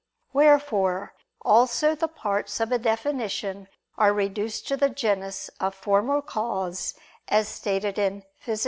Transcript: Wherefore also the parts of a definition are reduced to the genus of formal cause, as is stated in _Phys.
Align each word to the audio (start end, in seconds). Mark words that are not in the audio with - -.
Wherefore 0.33 1.13
also 1.43 1.93
the 1.93 2.07
parts 2.07 2.59
of 2.59 2.71
a 2.71 2.79
definition 2.79 3.67
are 3.99 4.11
reduced 4.13 4.67
to 4.69 4.75
the 4.75 4.89
genus 4.89 5.49
of 5.59 5.75
formal 5.75 6.23
cause, 6.23 6.95
as 7.27 7.45
is 7.45 7.49
stated 7.53 7.99
in 7.99 8.23
_Phys. 8.43 8.59